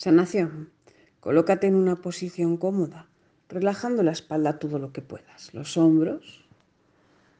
Sanación. 0.00 0.72
Colócate 1.20 1.66
en 1.66 1.74
una 1.74 1.96
posición 1.96 2.56
cómoda, 2.56 3.10
relajando 3.50 4.02
la 4.02 4.12
espalda 4.12 4.58
todo 4.58 4.78
lo 4.78 4.94
que 4.94 5.02
puedas. 5.02 5.52
Los 5.52 5.76
hombros. 5.76 6.48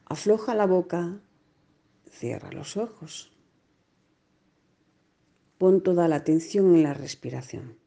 Afloja 0.05 0.53
la 0.53 0.67
boca. 0.67 1.19
Cierra 2.11 2.51
los 2.51 2.77
ojos. 2.77 3.31
Pon 5.57 5.81
toda 5.81 6.07
la 6.07 6.17
atención 6.17 6.75
en 6.75 6.83
la 6.83 6.93
respiración. 6.93 7.79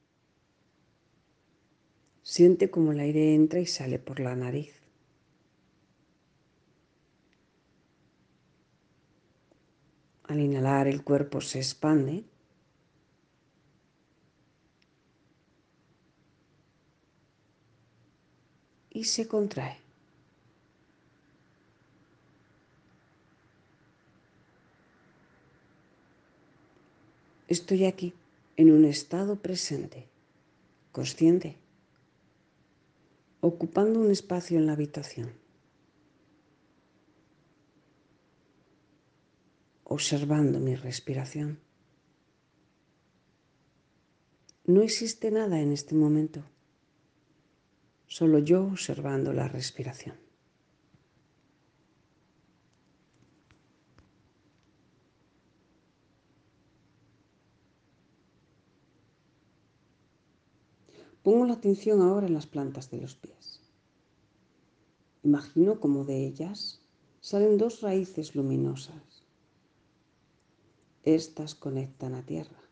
Siente 2.25 2.69
cómo 2.69 2.91
el 2.91 2.99
aire 2.99 3.33
entra 3.33 3.61
y 3.61 3.67
sale 3.67 4.01
por 4.01 4.19
la 4.19 4.35
nariz. 4.35 4.75
Al 10.25 10.41
inhalar 10.41 10.89
el 10.89 11.05
cuerpo 11.05 11.41
se 11.41 11.59
expande. 11.59 12.25
Y 18.95 19.05
se 19.05 19.29
contrae. 19.29 19.77
Estoy 27.47 27.85
aquí, 27.85 28.15
en 28.57 28.73
un 28.73 28.87
estado 28.87 29.37
presente, 29.37 30.09
consciente, 30.93 31.59
ocupando 33.43 34.01
un 34.01 34.11
espacio 34.11 34.57
en 34.57 34.65
la 34.65 34.73
habitación. 34.73 35.45
observando 39.95 40.59
mi 40.59 40.75
respiración. 40.75 41.61
No 44.67 44.83
existe 44.83 45.31
nada 45.31 45.61
en 45.61 45.73
este 45.73 45.95
momento, 45.95 46.43
solo 48.07 48.39
yo 48.39 48.65
observando 48.65 49.33
la 49.33 49.49
respiración. 49.49 50.17
Pongo 61.23 61.47
la 61.47 61.55
atención 61.55 62.03
ahora 62.03 62.27
en 62.27 62.35
las 62.35 62.47
plantas 62.47 62.91
de 62.91 62.99
los 63.01 63.15
pies. 63.15 63.61
Imagino 65.23 65.81
como 65.81 66.05
de 66.05 66.27
ellas 66.27 66.83
salen 67.21 67.57
dos 67.57 67.81
raíces 67.81 68.35
luminosas 68.35 69.25
estas 71.05 71.55
conectan 71.55 72.15
a 72.15 72.25
tierra. 72.25 72.64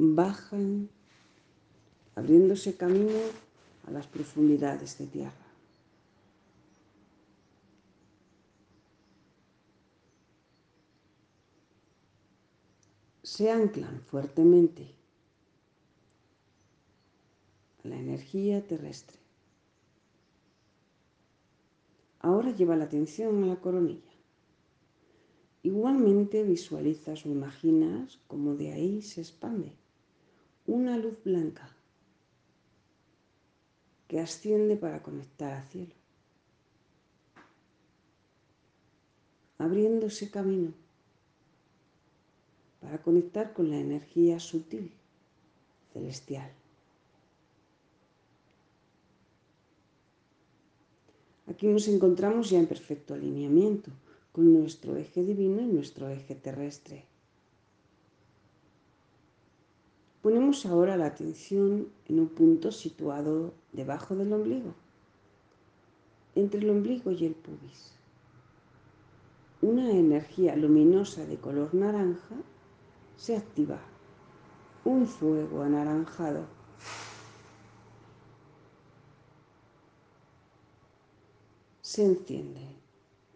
Bajan 0.00 0.88
abriéndose 2.14 2.76
camino 2.76 3.18
a 3.84 3.90
las 3.90 4.06
profundidades 4.06 4.96
de 4.96 5.08
tierra. 5.08 5.46
Se 13.24 13.50
anclan 13.50 14.00
fuertemente 14.02 14.94
a 17.82 17.88
la 17.88 17.96
energía 17.96 18.64
terrestre. 18.64 19.18
Ahora 22.20 22.52
lleva 22.52 22.76
la 22.76 22.84
atención 22.84 23.42
a 23.42 23.48
la 23.48 23.56
coronilla. 23.56 24.12
Igualmente 25.64 26.44
visualizas 26.44 27.26
o 27.26 27.30
imaginas 27.30 28.20
como 28.28 28.54
de 28.54 28.72
ahí 28.72 29.02
se 29.02 29.22
expande 29.22 29.72
una 30.68 30.96
luz 30.96 31.16
blanca 31.24 31.68
que 34.06 34.20
asciende 34.20 34.76
para 34.76 35.02
conectar 35.02 35.52
al 35.54 35.64
cielo, 35.64 35.94
abriéndose 39.58 40.30
camino 40.30 40.72
para 42.80 43.02
conectar 43.02 43.52
con 43.52 43.70
la 43.70 43.78
energía 43.78 44.38
sutil, 44.40 44.92
celestial. 45.92 46.50
Aquí 51.48 51.66
nos 51.66 51.88
encontramos 51.88 52.50
ya 52.50 52.58
en 52.58 52.66
perfecto 52.66 53.14
alineamiento 53.14 53.90
con 54.32 54.52
nuestro 54.52 54.96
eje 54.96 55.24
divino 55.24 55.60
y 55.62 55.66
nuestro 55.66 56.08
eje 56.08 56.34
terrestre. 56.34 57.04
Ponemos 60.28 60.66
ahora 60.66 60.98
la 60.98 61.06
atención 61.06 61.88
en 62.06 62.20
un 62.20 62.28
punto 62.28 62.70
situado 62.70 63.54
debajo 63.72 64.14
del 64.14 64.30
ombligo, 64.30 64.74
entre 66.34 66.60
el 66.60 66.68
ombligo 66.68 67.10
y 67.12 67.24
el 67.24 67.34
pubis. 67.34 67.94
Una 69.62 69.90
energía 69.90 70.54
luminosa 70.54 71.24
de 71.24 71.38
color 71.38 71.72
naranja 71.72 72.34
se 73.16 73.38
activa, 73.38 73.80
un 74.84 75.06
fuego 75.06 75.62
anaranjado 75.62 76.44
se 81.80 82.04
enciende, 82.04 82.68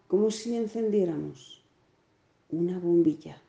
como 0.08 0.30
si 0.30 0.54
encendiéramos 0.54 1.64
una 2.50 2.78
bombilla. 2.78 3.40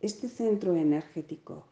Este 0.00 0.28
centro 0.28 0.74
energético 0.74 1.66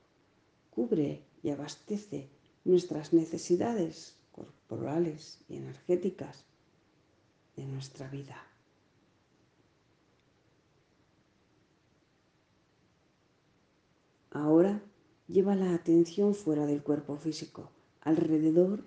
cubre 0.71 1.25
y 1.43 1.49
abastece 1.49 2.29
nuestras 2.65 3.15
necesidades 3.15 4.17
corporales 4.33 5.41
y 5.49 5.57
energéticas 5.57 6.45
de 7.57 7.65
nuestra 7.65 8.09
vida. 8.09 8.37
Ahora 14.31 14.83
lleva 15.27 15.55
la 15.55 15.75
atención 15.75 16.35
fuera 16.35 16.67
del 16.67 16.83
cuerpo 16.83 17.17
físico 17.17 17.71
alrededor, 18.03 18.85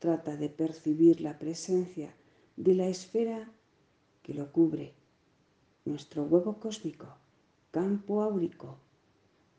trata 0.00 0.36
de 0.36 0.48
percibir 0.48 1.20
la 1.20 1.38
presencia 1.38 2.12
de 2.56 2.74
la 2.74 2.88
esfera 2.88 3.50
que 4.22 4.34
lo 4.34 4.50
cubre, 4.52 4.94
nuestro 5.84 6.24
huevo 6.24 6.58
cósmico, 6.58 7.06
campo 7.70 8.22
áurico, 8.22 8.78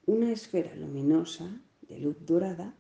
una 0.05 0.31
esfera 0.31 0.73
luminosa 0.75 1.61
de 1.81 1.99
luz 1.99 2.17
dorada 2.25 2.75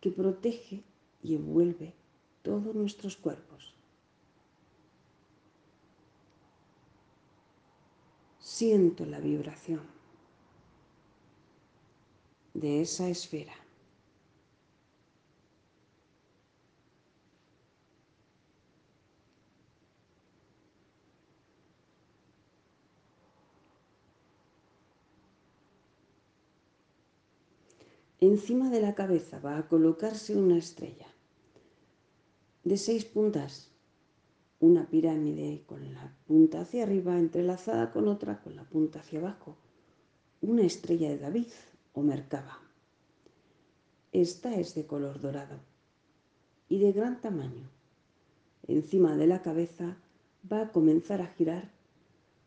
que 0.00 0.10
protege 0.10 0.84
y 1.22 1.34
envuelve 1.34 1.94
todos 2.42 2.74
nuestros 2.74 3.16
cuerpos. 3.16 3.74
Siento 8.38 9.04
la 9.06 9.20
vibración 9.20 9.82
de 12.54 12.80
esa 12.80 13.08
esfera. 13.08 13.54
Encima 28.20 28.68
de 28.68 28.80
la 28.80 28.96
cabeza 28.96 29.38
va 29.38 29.58
a 29.58 29.68
colocarse 29.68 30.36
una 30.36 30.58
estrella 30.58 31.06
de 32.64 32.76
seis 32.76 33.04
puntas, 33.04 33.70
una 34.58 34.90
pirámide 34.90 35.62
con 35.66 35.94
la 35.94 36.16
punta 36.26 36.62
hacia 36.62 36.82
arriba 36.82 37.16
entrelazada 37.16 37.92
con 37.92 38.08
otra 38.08 38.42
con 38.42 38.56
la 38.56 38.64
punta 38.64 38.98
hacia 38.98 39.20
abajo, 39.20 39.56
una 40.40 40.62
estrella 40.62 41.10
de 41.10 41.18
David 41.18 41.46
o 41.92 42.02
mercaba. 42.02 42.58
Esta 44.10 44.56
es 44.56 44.74
de 44.74 44.84
color 44.84 45.20
dorado 45.20 45.60
y 46.68 46.80
de 46.80 46.90
gran 46.90 47.20
tamaño. 47.20 47.70
Encima 48.66 49.14
de 49.14 49.28
la 49.28 49.42
cabeza 49.42 49.96
va 50.52 50.62
a 50.62 50.72
comenzar 50.72 51.22
a 51.22 51.28
girar 51.28 51.70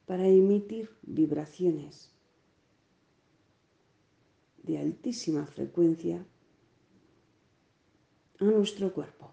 para 0.06 0.28
emitir 0.28 0.90
vibraciones 1.02 2.12
de 4.64 4.78
altísima 4.78 5.46
frecuencia 5.46 6.26
a 8.40 8.44
nuestro 8.44 8.94
cuerpo. 8.94 9.32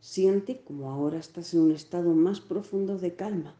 Siente 0.00 0.62
como 0.62 0.90
ahora 0.90 1.18
estás 1.18 1.54
en 1.54 1.60
un 1.60 1.72
estado 1.72 2.14
más 2.14 2.40
profundo 2.40 2.98
de 2.98 3.14
calma 3.14 3.54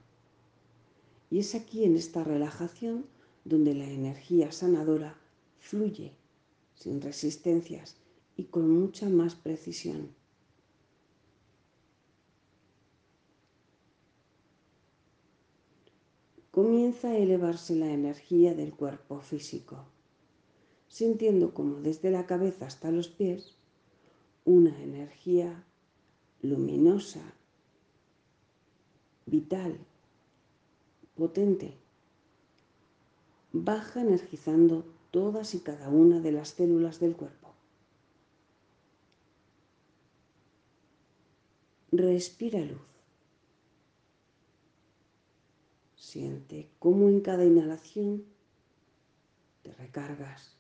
y 1.31 1.39
es 1.39 1.55
aquí 1.55 1.85
en 1.85 1.97
esta 1.97 2.25
relajación 2.25 3.07
donde 3.45 3.75
la 3.75 3.89
energía 3.89 4.51
sanadora 4.51 5.17
fluye 5.61 6.13
sin 6.75 7.01
resistencias 7.01 7.97
y 8.37 8.45
con 8.45 8.69
mucha 8.71 9.09
más 9.09 9.35
precisión. 9.35 10.20
Comienza 16.51 17.11
a 17.11 17.17
elevarse 17.17 17.77
la 17.77 17.93
energía 17.93 18.55
del 18.55 18.75
cuerpo 18.75 19.21
físico, 19.21 19.85
sintiendo 20.89 21.55
como 21.55 21.77
desde 21.77 22.11
la 22.11 22.27
cabeza 22.27 22.67
hasta 22.67 22.91
los 22.91 23.07
pies 23.07 23.55
una 24.45 24.77
energía 24.83 25.65
luminosa, 26.43 27.23
vital, 29.27 29.79
potente, 31.15 31.75
baja 33.53 34.01
energizando 34.01 34.85
todas 35.13 35.55
y 35.55 35.61
cada 35.61 35.89
una 35.89 36.19
de 36.19 36.33
las 36.33 36.49
células 36.49 36.99
del 36.99 37.15
cuerpo. 37.15 37.55
Respira 41.93 42.59
luz. 42.59 42.90
Siente 46.11 46.69
cómo 46.81 47.09
en 47.09 47.21
cada 47.21 47.45
inhalación 47.45 48.25
te 49.63 49.73
recargas. 49.75 50.57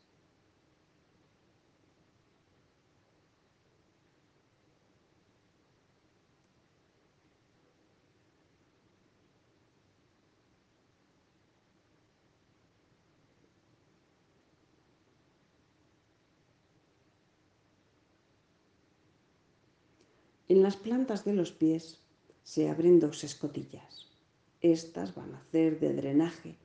En 20.46 20.62
las 20.62 20.76
plantas 20.76 21.25
de 21.25 21.32
los 21.32 21.50
pies 21.50 21.99
se 22.44 22.70
abren 22.70 23.00
dos 23.00 23.25
escotillas. 23.25 24.19
Estas 24.61 25.15
van 25.15 25.35
a 25.35 25.39
hacer 25.39 25.81
de 25.81 25.95
drenaje, 25.95 26.57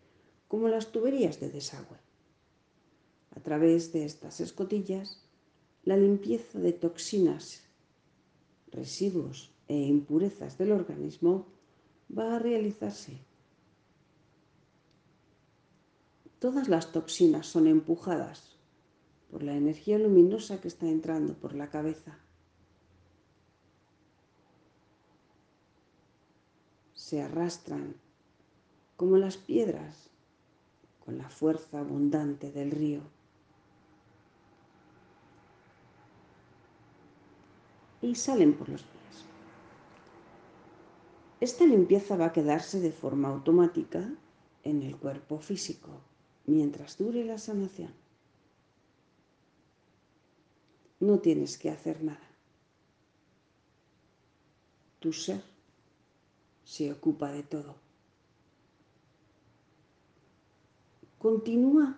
como 0.47 0.67
las 0.67 0.91
tuberías 0.91 1.39
de 1.39 1.49
desagüe. 1.49 1.97
A 3.31 3.39
través 3.39 3.93
de 3.93 4.05
estas 4.05 4.39
escotillas, 4.39 5.21
la 5.83 5.97
limpieza 5.97 6.59
de 6.59 6.73
toxinas, 6.73 7.63
residuos 8.71 9.51
e 9.67 9.75
impurezas 9.75 10.57
del 10.57 10.71
organismo 10.71 11.47
va 12.15 12.35
a 12.35 12.39
realizarse. 12.39 13.19
Todas 16.39 16.67
las 16.67 16.91
toxinas 16.91 17.47
son 17.47 17.67
empujadas 17.67 18.57
por 19.31 19.41
la 19.43 19.55
energía 19.55 19.97
luminosa 19.99 20.61
que 20.61 20.67
está 20.67 20.87
entrando 20.87 21.33
por 21.33 21.55
la 21.55 21.69
cabeza. 21.69 22.19
Se 26.95 27.21
arrastran 27.21 27.95
como 28.95 29.17
las 29.17 29.37
piedras 29.37 30.09
con 31.03 31.17
la 31.17 31.29
fuerza 31.29 31.79
abundante 31.79 32.51
del 32.51 32.71
río. 32.71 33.01
Y 38.01 38.15
salen 38.15 38.53
por 38.53 38.69
los 38.69 38.81
pies. 38.81 39.25
Esta 41.41 41.65
limpieza 41.65 42.15
va 42.15 42.27
a 42.27 42.33
quedarse 42.33 42.79
de 42.79 42.91
forma 42.91 43.29
automática 43.29 44.09
en 44.63 44.81
el 44.81 44.97
cuerpo 44.97 45.39
físico 45.39 45.89
mientras 46.45 46.97
dure 46.97 47.23
la 47.23 47.37
sanación. 47.37 47.93
No 50.99 51.19
tienes 51.19 51.57
que 51.57 51.69
hacer 51.69 52.03
nada. 52.03 52.19
Tu 54.99 55.11
ser 55.11 55.54
se 56.65 56.91
ocupa 56.91 57.31
de 57.31 57.43
todo. 57.43 57.75
Continúa 61.19 61.97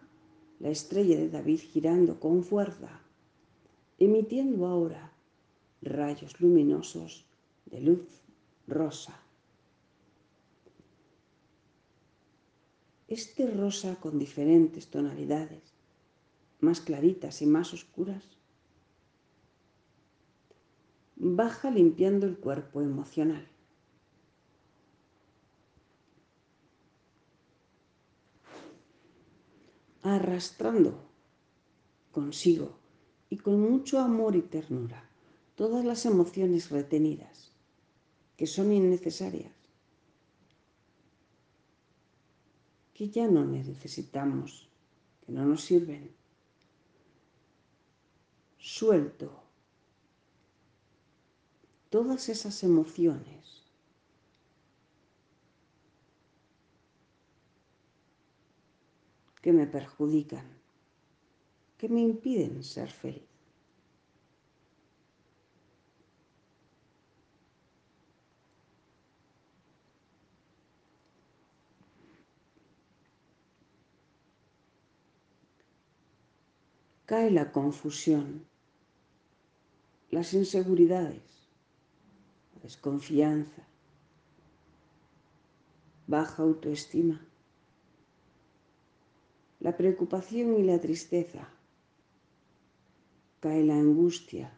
la 0.60 0.70
estrella 0.70 1.18
de 1.18 1.30
David 1.30 1.60
girando 1.60 2.20
con 2.20 2.44
fuerza, 2.44 3.02
emitiendo 3.98 4.68
ahora 4.68 5.12
rayos 5.82 6.40
luminosos 6.40 7.26
de 7.66 7.82
luz 7.82 8.08
rosa. 8.68 9.20
Este 13.08 13.50
rosa 13.50 13.96
con 13.96 14.20
diferentes 14.20 14.88
tonalidades, 14.88 15.64
más 16.60 16.82
claritas 16.82 17.42
y 17.42 17.46
más 17.46 17.74
oscuras, 17.74 18.24
baja 21.16 21.72
limpiando 21.72 22.28
el 22.28 22.38
cuerpo 22.38 22.82
emocional. 22.82 23.48
Arrastrando 30.16 31.00
consigo 32.12 32.78
y 33.30 33.38
con 33.38 33.60
mucho 33.60 34.00
amor 34.00 34.36
y 34.36 34.42
ternura 34.42 35.08
todas 35.56 35.84
las 35.84 36.06
emociones 36.06 36.70
retenidas 36.70 37.52
que 38.38 38.46
son 38.46 38.72
innecesarias, 38.72 39.52
que 42.94 43.10
ya 43.10 43.28
no 43.28 43.46
necesitamos, 43.46 44.70
que 45.26 45.32
no 45.32 45.44
nos 45.46 45.64
sirven. 45.64 46.12
Suelto 48.60 49.32
todas 51.90 52.30
esas 52.30 52.64
emociones 52.64 53.57
que 59.48 59.54
me 59.54 59.66
perjudican, 59.66 60.46
que 61.78 61.88
me 61.88 62.02
impiden 62.02 62.66
ser 62.66 62.92
feliz. 62.92 63.30
Cae 77.06 77.32
la 77.32 77.54
confusión, 77.54 78.46
las 80.12 80.34
inseguridades, 80.34 81.48
la 82.54 82.64
desconfianza, 82.64 83.66
baja 86.06 86.44
autoestima 86.44 87.27
la 89.60 89.76
preocupación 89.76 90.56
y 90.58 90.64
la 90.64 90.80
tristeza, 90.80 91.50
cae 93.40 93.64
la 93.64 93.76
angustia, 93.76 94.58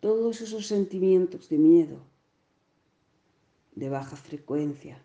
todos 0.00 0.40
esos 0.40 0.66
sentimientos 0.66 1.48
de 1.48 1.58
miedo, 1.58 1.98
de 3.74 3.88
baja 3.88 4.16
frecuencia, 4.16 5.02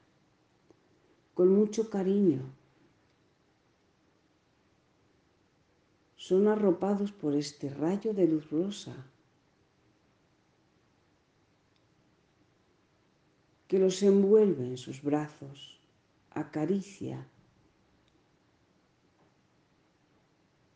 con 1.34 1.50
mucho 1.50 1.90
cariño, 1.90 2.42
son 6.18 6.48
arropados 6.48 7.12
por 7.12 7.34
este 7.34 7.70
rayo 7.70 8.14
de 8.14 8.28
luz 8.28 8.52
rosa 8.52 9.08
que 13.70 13.78
los 13.78 14.02
envuelve 14.02 14.66
en 14.66 14.78
sus 14.78 15.04
brazos, 15.04 15.80
acaricia 16.32 17.28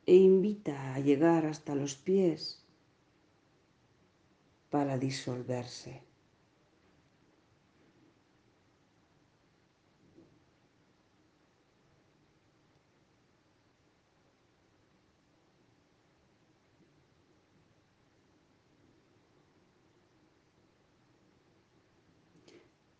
e 0.05 0.15
invita 0.15 0.93
a 0.93 1.00
llegar 1.00 1.47
hasta 1.47 1.73
los 1.73 1.95
pies 1.95 2.63
para 4.69 5.00
disolverse. 5.00 6.12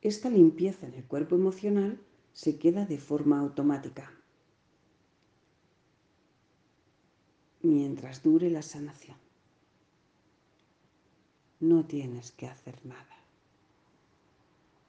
Esta 0.04 0.30
limpieza 0.30 0.86
en 0.86 0.94
el 0.94 1.06
cuerpo 1.06 1.36
emocional 1.36 1.98
se 2.34 2.60
queda 2.60 2.86
de 2.86 2.98
forma 2.98 3.40
automática 3.40 4.12
mientras 7.62 8.22
dure 8.22 8.50
la 8.50 8.62
sanación. 8.62 9.16
No 11.62 11.86
tienes 11.86 12.32
que 12.32 12.48
hacer 12.48 12.86
nada. 12.86 13.18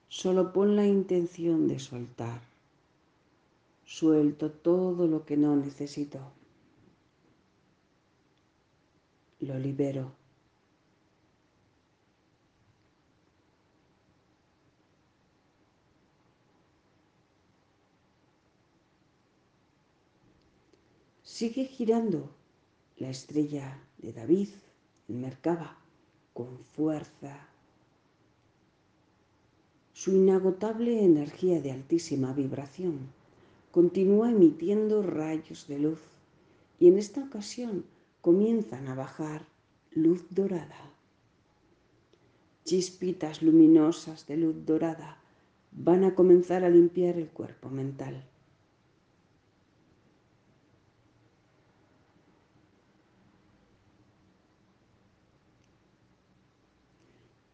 Solo 0.08 0.52
pon 0.52 0.74
la 0.74 0.84
intención 0.84 1.68
de 1.68 1.78
soltar 1.78 2.40
Suelto 3.86 4.50
todo 4.50 5.06
lo 5.06 5.24
que 5.24 5.36
no 5.36 5.54
necesito. 5.54 6.18
Lo 9.40 9.58
libero. 9.58 10.23
Sigue 21.44 21.66
girando 21.66 22.30
la 22.96 23.10
estrella 23.10 23.78
de 23.98 24.14
David 24.14 24.48
en 25.08 25.20
Merkaba 25.20 25.76
con 26.32 26.58
fuerza. 26.74 27.36
Su 29.92 30.16
inagotable 30.16 31.04
energía 31.04 31.60
de 31.60 31.70
altísima 31.70 32.32
vibración 32.32 33.10
continúa 33.72 34.30
emitiendo 34.30 35.02
rayos 35.02 35.66
de 35.68 35.80
luz 35.80 36.00
y 36.80 36.88
en 36.88 36.96
esta 36.96 37.22
ocasión 37.22 37.84
comienzan 38.22 38.88
a 38.88 38.94
bajar 38.94 39.44
luz 39.90 40.24
dorada. 40.30 40.94
Chispitas 42.64 43.42
luminosas 43.42 44.26
de 44.26 44.38
luz 44.38 44.64
dorada 44.64 45.18
van 45.72 46.04
a 46.04 46.14
comenzar 46.14 46.64
a 46.64 46.70
limpiar 46.70 47.18
el 47.18 47.28
cuerpo 47.28 47.68
mental. 47.68 48.24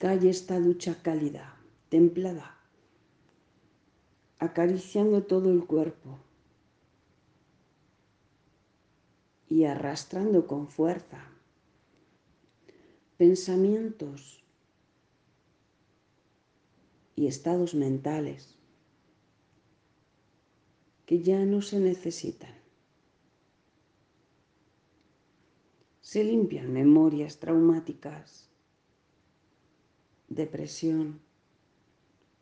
Calle 0.00 0.30
esta 0.30 0.58
ducha 0.58 1.02
cálida, 1.02 1.60
templada, 1.90 2.56
acariciando 4.38 5.24
todo 5.24 5.50
el 5.50 5.66
cuerpo 5.66 6.18
y 9.46 9.64
arrastrando 9.64 10.46
con 10.46 10.68
fuerza 10.68 11.22
pensamientos 13.18 14.42
y 17.14 17.26
estados 17.26 17.74
mentales 17.74 18.56
que 21.04 21.22
ya 21.22 21.44
no 21.44 21.60
se 21.60 21.78
necesitan. 21.78 22.54
Se 26.00 26.24
limpian 26.24 26.72
memorias 26.72 27.38
traumáticas 27.38 28.49
depresión, 30.30 31.20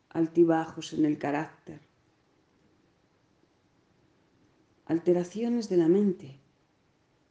altibajos 0.09 0.93
en 0.93 1.05
el 1.05 1.17
carácter, 1.17 1.81
alteraciones 4.85 5.69
de 5.69 5.77
la 5.77 5.87
mente, 5.87 6.39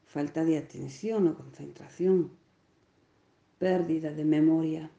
falta 0.05 0.45
de 0.45 0.59
atención 0.59 1.29
o 1.29 1.37
concentración, 1.37 2.33
pérdida 3.59 4.11
de 4.13 4.25
memoria, 4.25 4.91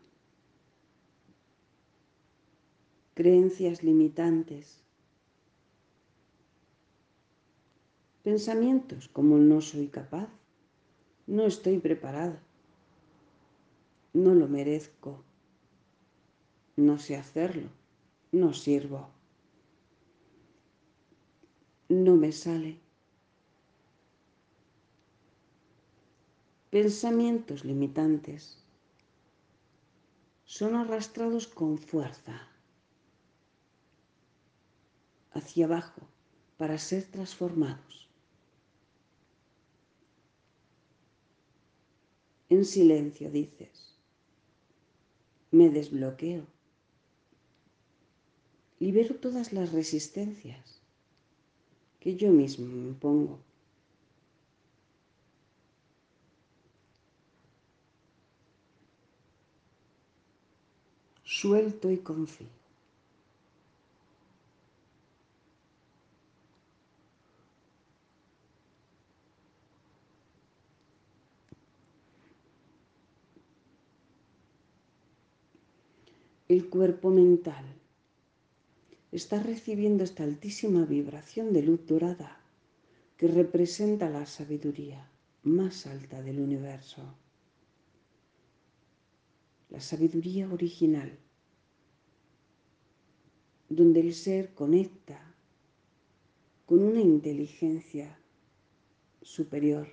creencias 3.14 3.84
limitantes, 3.84 4.82
pensamientos 8.24 9.10
como 9.10 9.38
no 9.38 9.60
soy 9.60 9.88
capaz, 9.88 10.30
no 11.28 11.46
estoy 11.46 11.80
preparado, 11.80 12.38
no 14.14 14.34
lo 14.34 14.48
merezco 14.48 15.26
no 16.80 16.98
sé 16.98 17.18
hacerlo, 17.18 17.70
no 18.32 18.54
sirvo, 18.54 19.10
no 21.90 22.16
me 22.16 22.32
sale. 22.32 22.80
Pensamientos 26.70 27.66
limitantes. 27.66 28.64
Son 30.46 30.76
arrastrados 30.76 31.48
con 31.48 31.78
fuerza. 31.78 32.48
Hacia 35.34 35.66
abajo 35.66 36.02
para 36.58 36.78
ser 36.78 37.04
transformados. 37.06 38.08
En 42.50 42.66
silencio 42.66 43.30
dices, 43.30 43.96
me 45.52 45.70
desbloqueo 45.70 46.48
libero 48.80 49.16
todas 49.16 49.52
las 49.52 49.72
resistencias 49.74 50.80
que 52.00 52.16
yo 52.16 52.32
mismo 52.32 52.66
me 52.66 52.94
pongo. 52.94 53.40
Suelto 61.24 61.92
y 61.92 61.98
confío. 61.98 62.48
El 76.48 76.68
cuerpo 76.68 77.12
mental 77.12 77.79
está 79.12 79.42
recibiendo 79.42 80.04
esta 80.04 80.24
altísima 80.24 80.86
vibración 80.86 81.52
de 81.54 81.64
luz 81.64 81.86
dorada 81.88 82.40
que 83.18 83.28
representa 83.28 84.10
la 84.10 84.26
sabiduría 84.26 85.10
más 85.44 85.88
alta 85.88 86.22
del 86.22 86.40
universo. 86.40 87.02
La 89.70 89.82
sabiduría 89.82 90.48
original, 90.52 91.18
donde 93.68 94.00
el 94.00 94.14
ser 94.14 94.54
conecta 94.54 95.20
con 96.66 96.84
una 96.84 97.02
inteligencia 97.02 98.18
superior, 99.22 99.88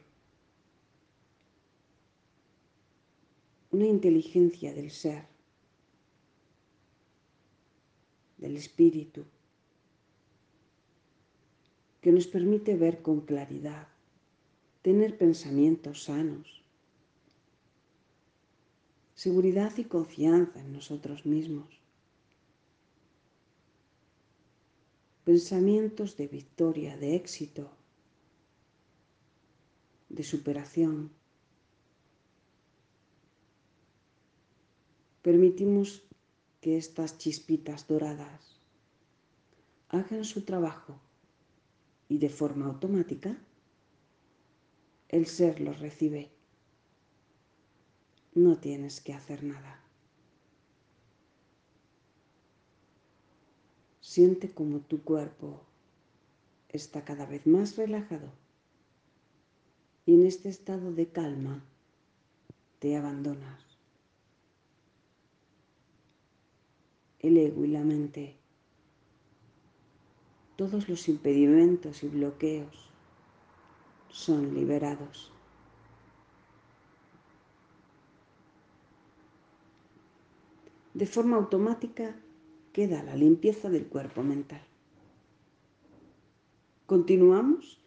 una 3.71 3.87
inteligencia 3.87 4.73
del 4.73 4.91
ser 4.91 5.36
del 8.47 8.57
espíritu, 8.57 9.25
que 12.01 12.13
nos 12.13 12.29
permite 12.29 12.77
ver 12.77 13.03
con 13.03 13.23
claridad, 13.23 13.89
tener 14.83 15.19
pensamientos 15.19 16.05
sanos, 16.05 16.63
seguridad 19.17 19.73
y 19.79 19.85
confianza 19.85 20.61
en 20.61 20.73
nosotros 20.73 21.27
mismos, 21.27 21.67
pensamientos 25.25 26.17
de 26.17 26.29
victoria, 26.29 26.97
de 26.97 27.17
éxito, 27.17 27.69
de 30.09 30.23
superación. 30.23 31.11
Permitimos 35.23 36.06
que 36.67 36.77
estas 36.77 37.17
chispitas 37.17 37.87
doradas 37.87 38.59
hagan 39.89 40.25
su 40.25 40.43
trabajo 40.43 40.99
y 42.09 42.19
de 42.19 42.29
forma 42.29 42.67
automática 42.67 43.39
el 45.09 45.27
ser 45.27 45.61
los 45.61 45.79
recibe. 45.79 46.33
No 48.35 48.59
tienes 48.59 49.01
que 49.01 49.13
hacer 49.13 49.45
nada. 49.45 49.81
Siente 54.01 54.51
como 54.51 54.81
tu 54.81 55.05
cuerpo 55.05 55.63
está 56.69 57.05
cada 57.05 57.27
vez 57.27 57.47
más 57.47 57.77
relajado 57.77 58.33
y 60.05 60.15
en 60.15 60.27
este 60.27 60.49
estado 60.49 60.93
de 60.93 61.13
calma 61.13 61.63
te 62.81 62.97
abandonas. 62.97 63.66
El 67.27 67.39
ego 67.39 67.65
y 67.65 67.69
la 67.69 67.83
mente, 67.83 68.37
todos 70.57 70.89
los 70.89 71.09
impedimentos 71.09 72.03
y 72.03 72.09
bloqueos 72.09 72.91
son 74.09 74.55
liberados. 74.55 75.33
De 80.95 81.07
forma 81.07 81.37
automática 81.37 82.17
queda 82.73 83.03
la 83.03 83.17
limpieza 83.17 83.69
del 83.69 83.87
cuerpo 83.87 84.23
mental. 84.23 84.63
Continuamos, 86.87 87.79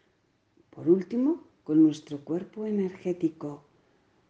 por 0.70 0.88
último, 0.88 1.44
con 1.64 1.82
nuestro 1.82 2.20
cuerpo 2.20 2.66
energético. 2.68 3.64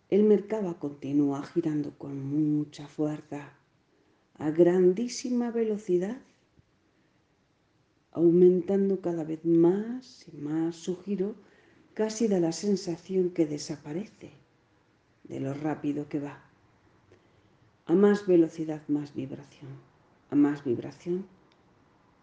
El 0.10 0.24
mercado 0.24 0.80
continúa 0.80 1.44
girando 1.44 1.92
con 1.98 2.24
mucha 2.24 2.88
fuerza 2.88 3.59
a 4.40 4.52
grandísima 4.52 5.52
velocidad 5.52 6.18
aumentando 8.12 9.02
cada 9.02 9.24
vez 9.24 9.46
más 9.46 10.26
y 10.28 10.38
más 10.38 10.76
su 10.76 11.02
giro, 11.04 11.36
casi 11.94 12.28
da 12.28 12.40
la 12.40 12.52
sensación 12.52 13.30
que 13.30 13.46
desaparece 13.46 14.32
de 15.24 15.40
lo 15.40 15.54
rápido 15.54 16.10
que 16.10 16.20
va. 16.20 16.44
A 17.86 17.94
más 17.94 18.26
velocidad, 18.28 18.82
más 18.88 19.14
vibración. 19.14 19.72
A 20.32 20.36
más 20.36 20.64
vibración, 20.64 21.26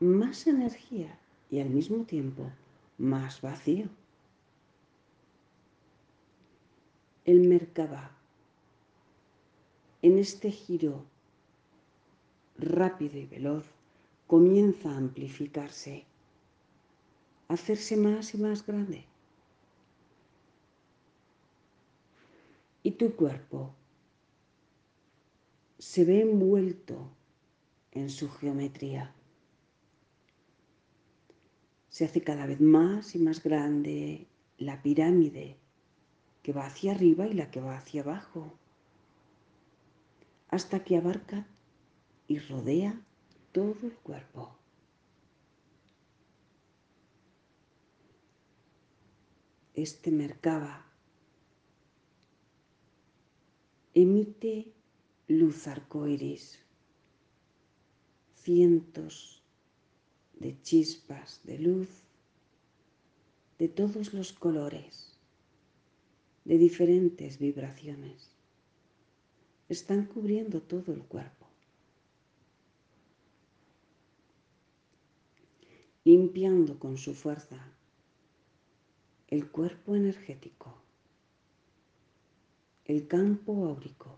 más 0.00 0.46
energía 0.46 1.18
y 1.50 1.60
al 1.60 1.70
mismo 1.70 2.04
tiempo 2.04 2.50
más 2.98 3.40
vacío. 3.40 3.88
El 7.24 7.48
Merkaba, 7.48 8.16
en 10.02 10.18
este 10.18 10.52
giro 10.52 11.04
rápido 12.58 13.18
y 13.18 13.26
veloz, 13.26 13.64
comienza 14.26 14.90
a 14.90 14.96
amplificarse, 14.96 16.04
a 17.48 17.54
hacerse 17.54 17.96
más 17.96 18.34
y 18.34 18.38
más 18.38 18.66
grande. 18.66 19.04
Y 22.82 22.92
tu 22.92 23.14
cuerpo 23.16 23.74
se 25.78 26.04
ve 26.04 26.22
envuelto 26.22 27.10
en 27.92 28.10
su 28.10 28.30
geometría. 28.30 29.12
Se 31.88 32.04
hace 32.04 32.22
cada 32.22 32.46
vez 32.46 32.60
más 32.60 33.14
y 33.14 33.18
más 33.18 33.42
grande 33.42 34.26
la 34.58 34.82
pirámide 34.82 35.56
que 36.42 36.52
va 36.52 36.66
hacia 36.66 36.92
arriba 36.92 37.26
y 37.26 37.32
la 37.32 37.50
que 37.50 37.60
va 37.60 37.76
hacia 37.76 38.02
abajo, 38.02 38.52
hasta 40.48 40.84
que 40.84 40.96
abarca 40.96 41.46
y 42.28 42.38
rodea 42.38 43.00
todo 43.52 43.76
el 43.82 43.96
cuerpo. 43.96 44.56
Este 49.74 50.10
mercaba 50.10 50.86
emite 53.92 54.72
luz 55.28 55.66
arcoíris, 55.66 56.58
cientos 58.42 59.42
de 60.40 60.60
chispas 60.62 61.40
de 61.44 61.58
luz 61.58 61.88
de 63.58 63.68
todos 63.68 64.14
los 64.14 64.32
colores, 64.32 65.18
de 66.44 66.58
diferentes 66.58 67.38
vibraciones. 67.38 68.30
Están 69.68 70.06
cubriendo 70.06 70.62
todo 70.62 70.92
el 70.92 71.02
cuerpo. 71.02 71.35
Limpiando 76.06 76.78
con 76.78 76.98
su 76.98 77.14
fuerza 77.14 77.58
el 79.26 79.50
cuerpo 79.50 79.96
energético, 79.96 80.72
el 82.84 83.08
campo 83.08 83.66
áurico. 83.66 84.16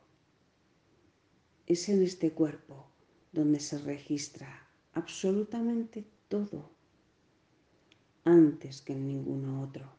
Es 1.67 1.89
en 1.89 2.03
este 2.03 2.33
cuerpo 2.33 2.91
donde 3.33 3.59
se 3.59 3.79
registra 3.79 4.69
absolutamente 4.93 6.05
todo 6.29 6.69
antes 8.23 8.83
que 8.83 8.93
en 8.93 9.09
ninguno 9.09 9.63
otro. 9.63 9.91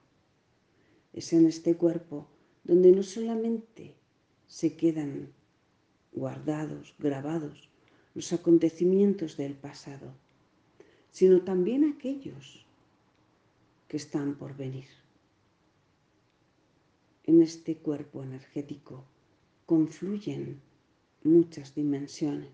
Es 1.11 1.33
en 1.33 1.47
este 1.47 1.75
cuerpo 1.75 2.27
donde 2.65 2.91
no 2.91 3.01
solamente 3.01 3.95
se 4.45 4.75
quedan 4.75 5.33
guardados, 6.11 6.93
grabados 6.99 7.67
los 8.13 8.31
acontecimientos 8.31 9.37
del 9.37 9.55
pasado, 9.55 10.13
sino 11.11 11.41
también 11.41 11.83
aquellos 11.85 12.65
que 13.87 13.97
están 13.97 14.35
por 14.35 14.55
venir. 14.55 14.87
En 17.23 17.41
este 17.41 17.77
cuerpo 17.77 18.23
energético 18.23 19.03
confluyen 19.65 20.61
muchas 21.23 21.75
dimensiones, 21.75 22.51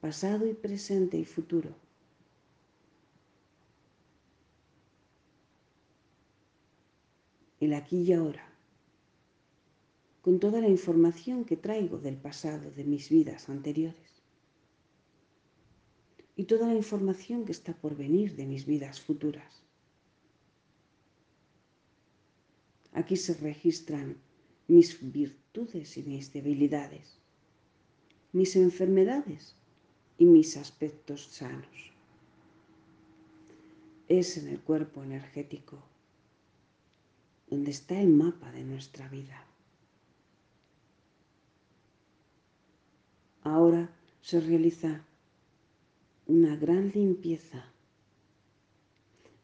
pasado 0.00 0.46
y 0.46 0.54
presente 0.54 1.18
y 1.18 1.24
futuro. 1.24 1.74
El 7.60 7.74
aquí 7.74 8.02
y 8.02 8.12
ahora, 8.12 8.48
con 10.22 10.38
toda 10.38 10.60
la 10.60 10.68
información 10.68 11.44
que 11.44 11.56
traigo 11.56 11.98
del 11.98 12.16
pasado 12.16 12.70
de 12.70 12.84
mis 12.84 13.08
vidas 13.10 13.48
anteriores 13.48 14.17
y 16.38 16.44
toda 16.44 16.68
la 16.68 16.76
información 16.76 17.44
que 17.44 17.50
está 17.50 17.72
por 17.74 17.96
venir 17.96 18.36
de 18.36 18.46
mis 18.46 18.64
vidas 18.64 19.00
futuras. 19.00 19.60
Aquí 22.92 23.16
se 23.16 23.34
registran 23.34 24.16
mis 24.68 24.88
virtudes 25.12 25.96
y 25.96 26.04
mis 26.04 26.32
debilidades, 26.32 27.18
mis 28.32 28.54
enfermedades 28.54 29.56
y 30.16 30.26
mis 30.26 30.56
aspectos 30.56 31.24
sanos. 31.24 31.76
Es 34.06 34.36
en 34.36 34.46
el 34.46 34.60
cuerpo 34.60 35.02
energético 35.02 35.82
donde 37.50 37.72
está 37.72 38.00
el 38.00 38.10
mapa 38.10 38.52
de 38.52 38.62
nuestra 38.62 39.08
vida. 39.08 39.44
Ahora 43.42 43.90
se 44.20 44.40
realiza 44.40 45.04
una 46.28 46.56
gran 46.56 46.90
limpieza, 46.90 47.64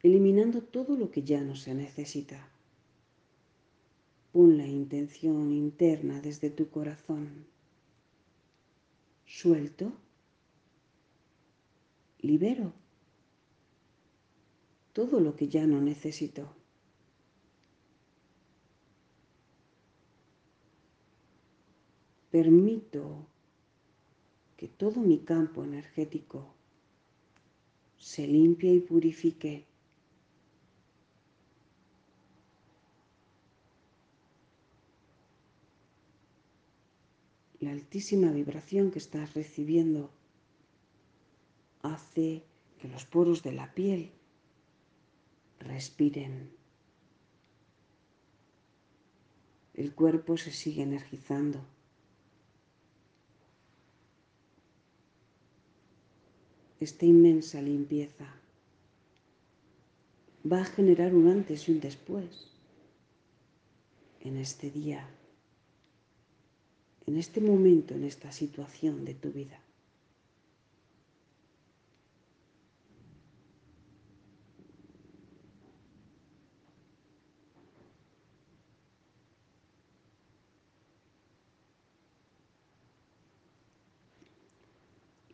eliminando 0.03 0.63
todo 0.63 0.97
lo 0.97 1.11
que 1.11 1.23
ya 1.23 1.41
no 1.41 1.57
se 1.57 1.75
necesita. 1.75 2.49
Pon 4.33 4.57
la 4.59 4.67
intención 4.67 5.51
interna 5.53 6.21
desde 6.21 6.51
tu 6.51 6.69
corazón. 6.69 7.47
Suelto. 9.27 9.93
Libero 12.21 12.73
todo 14.95 15.19
lo 15.19 15.35
que 15.35 15.49
ya 15.49 15.67
no 15.67 15.81
necesito. 15.81 16.49
Permito 22.31 23.27
que 24.57 24.69
todo 24.69 25.01
mi 25.01 25.19
campo 25.19 25.65
energético 25.65 26.55
se 27.99 28.27
limpie 28.27 28.75
y 28.75 28.81
purifique. 28.81 29.67
La 37.61 37.71
altísima 37.71 38.31
vibración 38.31 38.91
que 38.91 38.99
estás 38.99 39.35
recibiendo 39.35 40.11
hace 41.83 42.45
que 42.79 42.89
los 42.89 43.07
poros 43.07 43.43
de 43.43 43.53
la 43.53 43.73
piel 43.75 44.13
respiren. 45.61 46.51
El 49.73 49.95
cuerpo 49.95 50.37
se 50.37 50.53
sigue 50.53 50.83
energizando. 50.83 51.74
Esta 56.81 57.07
inmensa 57.07 57.61
limpieza 57.63 58.27
va 60.51 60.61
a 60.61 60.65
generar 60.65 61.15
un 61.15 61.29
antes 61.29 61.69
y 61.69 61.73
un 61.73 61.81
después 61.81 62.51
en 64.21 64.37
este 64.37 64.71
día, 64.71 65.07
en 67.07 67.17
este 67.17 67.41
momento, 67.41 67.95
en 67.95 68.05
esta 68.05 68.33
situación 68.33 69.05
de 69.05 69.15
tu 69.15 69.31
vida. 69.31 69.61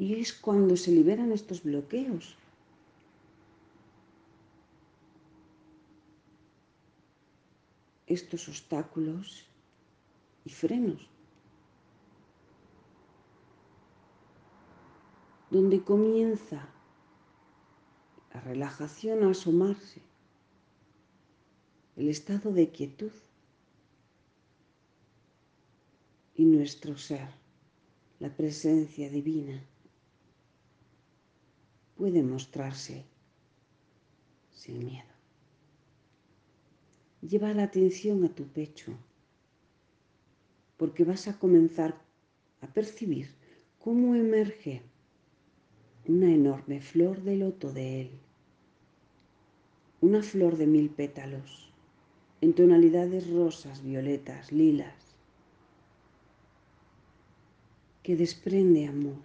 Y 0.01 0.19
es 0.19 0.33
cuando 0.33 0.79
se 0.79 0.93
liberan 0.93 1.31
estos 1.31 1.63
bloqueos. 1.63 2.35
Estos 8.07 8.49
obstáculos 8.49 9.47
y 10.47 10.49
frenos. 10.49 11.07
Donde 15.51 15.85
comienza 15.85 16.67
la 18.33 18.41
relajación 18.41 19.23
a 19.25 19.33
asomarse. 19.33 20.01
El 21.97 22.09
estado 22.09 22.55
de 22.55 22.71
quietud. 22.71 23.13
Y 26.37 26.47
nuestro 26.47 26.97
ser, 26.97 27.29
la 28.19 28.35
presencia 28.35 29.11
divina 29.11 29.63
puede 32.01 32.23
mostrarse 32.23 33.05
sin 34.53 34.79
miedo. 34.87 35.13
Lleva 37.21 37.53
la 37.53 37.65
atención 37.65 38.25
a 38.25 38.35
tu 38.35 38.47
pecho, 38.47 38.97
porque 40.79 41.05
vas 41.05 41.29
a 41.29 41.39
comenzar 41.39 42.01
a 42.63 42.69
percibir 42.69 43.29
cómo 43.79 44.15
emerge 44.15 44.81
una 46.07 46.33
enorme 46.33 46.81
flor 46.81 47.21
de 47.21 47.37
loto 47.37 47.71
de 47.71 48.01
él, 48.01 48.11
una 50.01 50.23
flor 50.23 50.57
de 50.57 50.67
mil 50.67 50.89
pétalos, 50.89 51.71
en 52.41 52.55
tonalidades 52.55 53.29
rosas, 53.29 53.85
violetas, 53.85 54.53
lilas, 54.53 55.19
que 58.03 58.17
desprende 58.17 58.87
amor, 58.87 59.23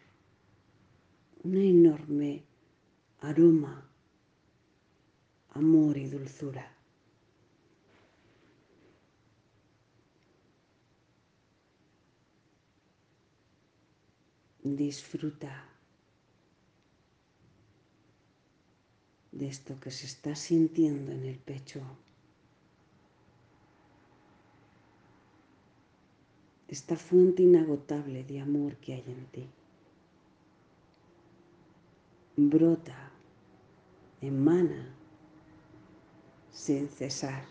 un 1.46 1.56
enorme 1.56 2.44
aroma, 3.26 3.90
amor 5.54 5.98
y 5.98 6.08
dulzura. 6.08 6.72
Disfruta 14.64 15.66
de 19.32 19.48
esto 19.48 19.80
que 19.80 19.92
se 19.92 20.06
está 20.06 20.36
sintiendo 20.36 21.12
en 21.12 21.26
el 21.26 21.38
pecho. 21.38 21.82
Esta 26.68 26.96
fuente 26.96 27.44
inagotable 27.44 28.24
de 28.24 28.40
amor 28.40 28.78
que 28.78 28.94
hay 28.94 29.04
en 29.08 29.26
ti. 29.28 29.48
Brota, 32.38 33.05
emana 34.26 34.94
sin 36.52 36.88
cesar, 36.88 37.44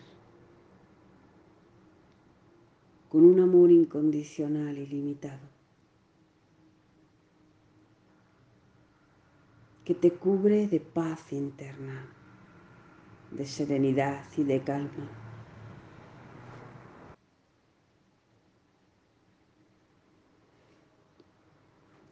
con 3.09 3.23
un 3.23 3.39
amor 3.39 3.71
incondicional 3.71 4.77
y 4.77 4.85
limitado. 4.85 5.55
que 9.85 9.93
te 9.93 10.11
cubre 10.11 10.67
de 10.67 10.79
paz 10.79 11.31
interna, 11.31 12.07
de 13.29 13.45
serenidad 13.45 14.25
y 14.35 14.43
de 14.43 14.59
calma. 14.61 15.07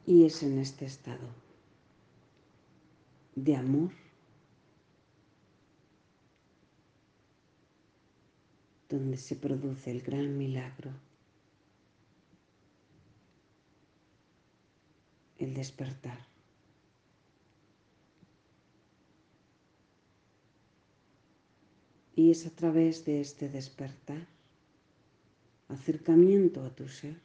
Y 0.05 0.25
es 0.25 0.43
en 0.43 0.59
este 0.59 0.85
estado 0.85 1.27
de 3.35 3.55
amor 3.55 4.02
donde 8.93 9.17
se 9.17 9.35
produce 9.35 9.89
el 9.89 10.03
gran 10.03 10.37
milagro, 10.37 10.91
el 15.39 15.55
despertar. 15.55 16.27
Y 22.15 22.29
es 22.29 22.45
a 22.45 22.51
través 22.51 23.03
de 23.03 23.19
este 23.19 23.49
despertar, 23.49 24.27
acercamiento 25.69 26.63
a 26.63 26.69
tu 26.69 26.87
ser, 26.87 27.19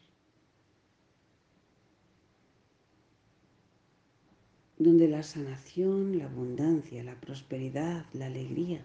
donde 4.79 5.07
la 5.07 5.23
sanación, 5.23 6.17
la 6.17 6.25
abundancia, 6.25 7.05
la 7.05 7.21
prosperidad, 7.21 8.07
la 8.15 8.25
alegría 8.25 8.83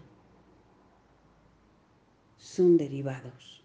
son 2.54 2.76
derivados, 2.76 3.64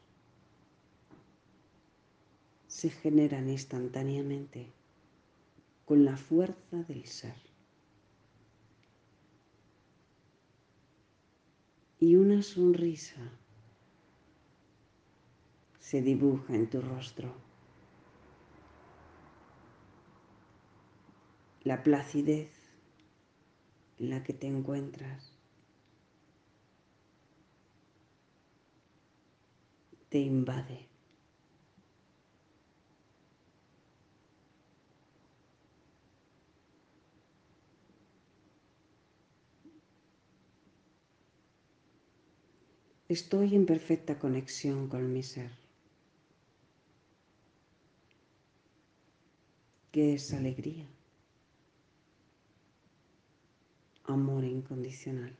se 2.67 2.89
generan 2.89 3.49
instantáneamente 3.49 4.71
con 5.85 6.05
la 6.05 6.17
fuerza 6.17 6.77
del 6.87 7.05
ser. 7.05 7.49
y 12.01 12.15
una 12.15 12.41
sonrisa 12.41 13.21
se 15.79 16.01
dibuja 16.01 16.55
en 16.55 16.69
tu 16.69 16.81
rostro. 16.81 17.33
La 21.63 21.83
placidez 21.83 22.51
en 23.97 24.09
la 24.11 24.23
que 24.23 24.33
te 24.33 24.47
encuentras 24.47 25.38
te 30.09 30.19
invade. 30.19 30.89
Estoy 43.07 43.55
en 43.55 43.65
perfecta 43.65 44.19
conexión 44.19 44.87
con 44.87 45.11
mi 45.11 45.21
ser. 45.23 45.51
¿Qué 49.91 50.13
es 50.15 50.33
alegría? 50.33 50.87
Amor 54.03 54.43
incondicional. 54.43 55.38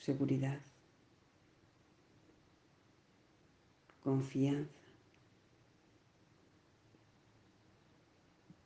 Seguridad. 0.00 0.60
Confianza. 4.02 4.80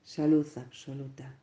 Salud 0.04 0.46
absoluta. 0.56 1.36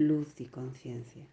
luz 0.00 0.40
y 0.40 0.46
conciencia. 0.46 1.26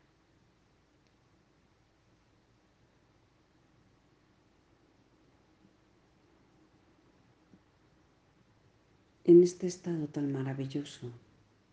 En 9.27 9.43
este 9.43 9.67
estado 9.67 10.07
tan 10.07 10.31
maravilloso 10.31 11.11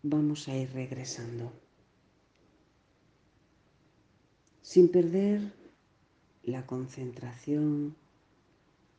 vamos 0.03 0.49
a 0.49 0.57
ir 0.57 0.69
regresando 0.73 1.53
sin 4.61 4.89
perder 4.89 5.53
la 6.43 6.65
concentración 6.65 7.95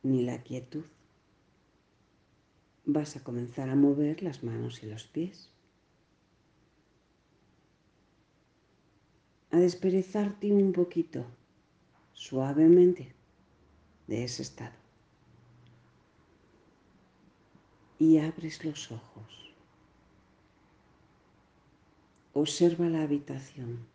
ni 0.01 0.23
la 0.23 0.41
quietud. 0.41 0.85
Vas 2.85 3.15
a 3.15 3.23
comenzar 3.23 3.69
a 3.69 3.75
mover 3.75 4.23
las 4.23 4.43
manos 4.43 4.81
y 4.81 4.87
los 4.87 5.03
pies. 5.05 5.51
a 9.49 9.59
desperezarte 9.59 10.51
un 10.51 10.71
poquito, 10.73 11.25
suavemente, 12.13 13.13
de 14.05 14.23
ese 14.23 14.41
estado. 14.41 14.86
Y 17.99 18.19
abres 18.19 18.63
los 18.63 18.91
ojos. 18.91 19.53
Observa 22.33 22.87
la 22.87 23.01
habitación. 23.01 23.87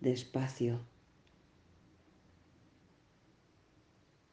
Despacio. 0.00 0.80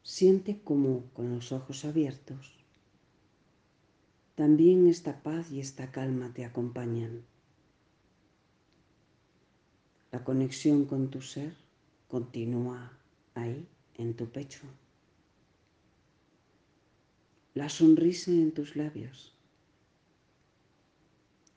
Siente 0.03 0.59
como 0.63 1.03
con 1.13 1.35
los 1.35 1.51
ojos 1.51 1.85
abiertos 1.85 2.57
también 4.37 4.87
esta 4.87 5.23
paz 5.23 5.51
y 5.51 5.59
esta 5.59 5.91
calma 5.91 6.31
te 6.31 6.45
acompañan. 6.45 7.25
La 10.11 10.23
conexión 10.23 10.85
con 10.85 11.09
tu 11.09 11.23
ser 11.23 11.55
continúa 12.07 12.91
ahí, 13.33 13.67
en 13.95 14.13
tu 14.13 14.27
pecho. 14.27 14.61
La 17.57 17.69
sonrisa 17.69 18.29
en 18.29 18.51
tus 18.51 18.75
labios 18.75 19.33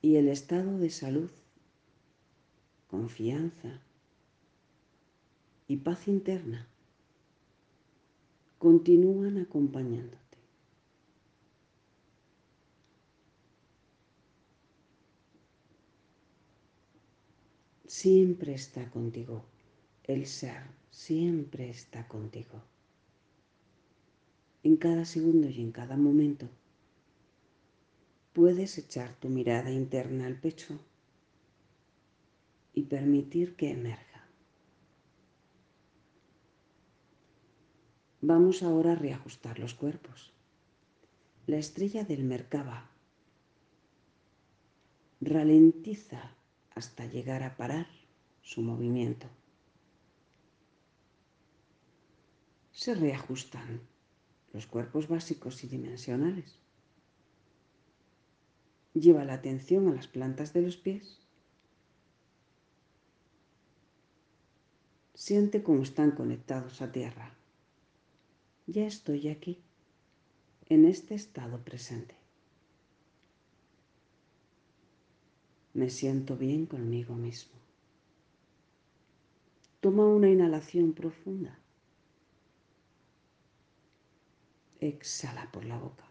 y 0.01 0.15
el 0.15 0.29
estado 0.29 0.79
de 0.79 0.89
salud, 0.89 1.29
confianza 2.87 3.79
y 5.67 5.77
paz 5.77 6.07
interna 6.07 6.67
continúan 8.57 9.37
acompañando. 9.37 10.17
siempre 17.85 18.55
está 18.55 18.89
contigo 18.89 19.43
el 20.05 20.25
ser 20.25 20.63
siempre 20.89 21.69
está 21.69 22.07
contigo. 22.07 22.63
En 24.63 24.77
cada 24.77 25.05
segundo 25.05 25.49
y 25.49 25.59
en 25.59 25.71
cada 25.71 25.97
momento 25.97 26.47
puedes 28.33 28.77
echar 28.77 29.13
tu 29.15 29.27
mirada 29.27 29.71
interna 29.71 30.27
al 30.27 30.39
pecho 30.39 30.79
y 32.73 32.83
permitir 32.83 33.55
que 33.55 33.71
emerja. 33.71 34.27
Vamos 38.21 38.61
ahora 38.61 38.91
a 38.91 38.95
reajustar 38.95 39.57
los 39.57 39.73
cuerpos. 39.73 40.31
La 41.47 41.57
estrella 41.57 42.03
del 42.03 42.23
Merkaba 42.23 42.91
ralentiza 45.21 46.35
hasta 46.75 47.07
llegar 47.07 47.41
a 47.41 47.57
parar 47.57 47.87
su 48.43 48.61
movimiento. 48.61 49.27
Se 52.71 52.93
reajustan 52.93 53.81
los 54.53 54.67
cuerpos 54.67 55.07
básicos 55.07 55.63
y 55.63 55.67
dimensionales. 55.67 56.57
Lleva 58.93 59.23
la 59.23 59.35
atención 59.35 59.87
a 59.87 59.93
las 59.93 60.07
plantas 60.07 60.53
de 60.53 60.61
los 60.61 60.77
pies. 60.77 61.19
Siente 65.13 65.63
cómo 65.63 65.83
están 65.83 66.11
conectados 66.11 66.81
a 66.81 66.91
tierra. 66.91 67.33
Ya 68.67 68.85
estoy 68.85 69.29
aquí, 69.29 69.59
en 70.67 70.85
este 70.85 71.15
estado 71.15 71.63
presente. 71.63 72.15
Me 75.73 75.89
siento 75.89 76.35
bien 76.35 76.65
conmigo 76.65 77.15
mismo. 77.15 77.53
Toma 79.79 80.05
una 80.05 80.29
inhalación 80.29 80.93
profunda. 80.93 81.60
Exhala 84.81 85.47
por 85.51 85.63
la 85.63 85.77
boca. 85.77 86.03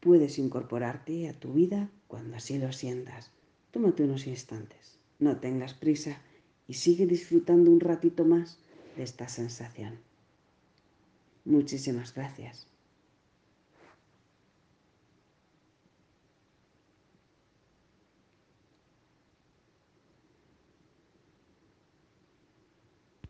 Puedes 0.00 0.38
incorporarte 0.38 1.28
a 1.28 1.38
tu 1.38 1.52
vida 1.52 1.90
cuando 2.08 2.36
así 2.36 2.58
lo 2.58 2.72
sientas. 2.72 3.30
Tómate 3.72 4.04
unos 4.04 4.26
instantes. 4.26 4.98
No 5.18 5.38
tengas 5.38 5.74
prisa 5.74 6.18
y 6.66 6.74
sigue 6.74 7.06
disfrutando 7.06 7.70
un 7.70 7.80
ratito 7.80 8.24
más 8.24 8.58
de 8.96 9.02
esta 9.02 9.28
sensación. 9.28 9.98
Muchísimas 11.44 12.14
gracias. 12.14 12.73